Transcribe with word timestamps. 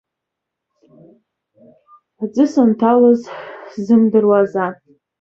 Аӡы 2.23 2.45
санҭалаз 2.53 3.21
сзымдыруазаап. 3.71 4.75